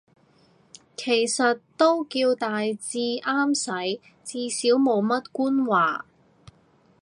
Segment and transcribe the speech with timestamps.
[0.97, 6.05] 其實都叫大致啱使，至少冇乜官話